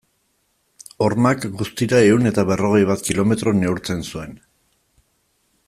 Hormak, 1.07 1.43
guztira 1.59 1.99
ehun 2.07 2.31
eta 2.31 2.47
berrogei 2.53 2.81
bat 2.93 3.05
kilometro 3.11 3.55
neurtzen 3.59 4.03
zuen. 4.09 4.35